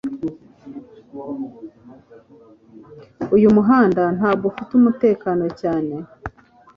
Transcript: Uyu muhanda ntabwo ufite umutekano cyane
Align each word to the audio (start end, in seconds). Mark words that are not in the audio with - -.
Uyu 3.35 3.47
muhanda 3.55 4.03
ntabwo 4.17 4.45
ufite 4.51 4.71
umutekano 4.79 5.45
cyane 5.61 5.95